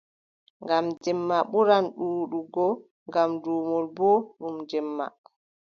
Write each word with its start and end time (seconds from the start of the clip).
Ngam 0.63 0.85
jemma 1.03 1.37
ɓuran 1.51 1.85
ɗuuɗugo 1.97 2.67
ngam 3.07 3.29
duumol 3.41 3.85
boo 3.95 4.17
ɗum 4.39 4.55
jemma. 4.69 5.05